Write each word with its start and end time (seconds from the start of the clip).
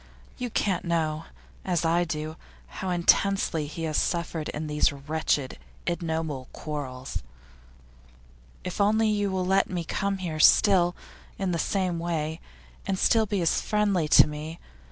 You 0.39 0.49
can't 0.49 0.83
know, 0.83 1.25
as 1.63 1.85
I 1.85 2.05
do, 2.05 2.35
how 2.65 2.89
intensely 2.89 3.67
he 3.67 3.83
has 3.83 3.97
suffered 3.97 4.49
in 4.49 4.65
these 4.65 4.91
wretched, 4.91 5.59
ignoble 5.85 6.47
quarrels. 6.53 7.21
If 8.63 8.81
only 8.81 9.09
you 9.09 9.29
will 9.29 9.45
let 9.45 9.69
me 9.69 9.83
come 9.83 10.17
here 10.17 10.39
still, 10.39 10.95
in 11.37 11.51
the 11.51 11.59
same 11.59 11.99
way, 11.99 12.41
and 12.87 12.97
still 12.97 13.27
be 13.27 13.41
as 13.41 13.61
friendly 13.61 14.07
to 14.07 14.25
me. 14.25 14.59